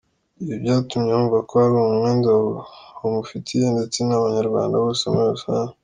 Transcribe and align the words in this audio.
Ibi 0.41 0.55
byatumye 0.63 1.11
bumva 1.17 1.37
ko 1.49 1.53
hari 1.61 1.75
umwenda 1.77 2.29
bamufitiye 2.99 3.67
ndetse 3.75 3.99
n’Abanyarwanda 4.03 4.75
bose 4.83 5.03
muri 5.11 5.27
rusange. 5.35 5.73